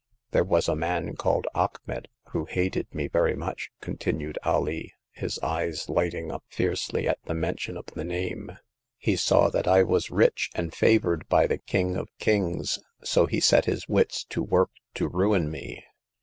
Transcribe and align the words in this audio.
There 0.31 0.43
was 0.43 0.67
a 0.67 0.75
man 0.75 1.15
called 1.15 1.45
Achmet, 1.53 2.07
who 2.31 2.45
hated 2.45 2.87
me 2.91 3.07
very 3.07 3.35
much," 3.35 3.69
continued 3.81 4.39
Alee, 4.43 4.95
his 5.11 5.37
eyes 5.43 5.89
light 5.89 6.15
ing 6.15 6.31
up 6.31 6.43
fiercely 6.47 7.07
at 7.07 7.19
the 7.25 7.35
mention 7.35 7.77
of 7.77 7.85
the 7.85 8.03
name. 8.03 8.57
He 8.97 9.15
saw 9.15 9.49
that 9.49 9.67
I 9.67 9.83
was 9.83 10.09
rich, 10.09 10.49
and 10.55 10.73
favored 10.73 11.29
by 11.29 11.45
the 11.45 11.59
King 11.59 11.97
of 11.97 12.09
Kings, 12.17 12.79
so 13.03 13.27
he 13.27 13.39
set 13.39 13.65
his 13.65 13.87
wits 13.87 14.23
to 14.31 14.41
work 14.41 14.71
to 14.95 15.07
ruin 15.07 15.51
me. 15.51 15.85